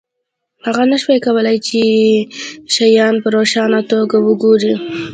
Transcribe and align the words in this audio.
هغه 0.65 0.83
نشوای 0.91 1.19
کولی 1.27 1.57
چې 1.67 1.81
شیان 2.73 3.15
په 3.23 3.27
روښانه 3.35 3.79
توګه 3.91 4.17
وګوري 4.21 4.73